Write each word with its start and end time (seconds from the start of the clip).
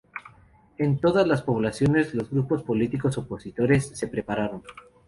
En 0.79 0.97
todas 0.97 1.27
las 1.27 1.43
poblaciones 1.43 2.15
los 2.15 2.31
grupos 2.31 2.63
políticos 2.63 3.19
opositores 3.19 3.91
se 3.93 4.07
prepararon. 4.07 4.63